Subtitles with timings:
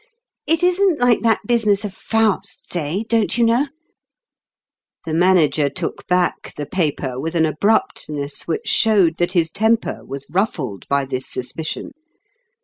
[0.53, 3.67] It isn't like that business of Faust's, eh, don't you know?"
[5.05, 10.25] The Manager took back the paper with an abruptness which showed that his temper was
[10.27, 11.91] ruined by this suspicion.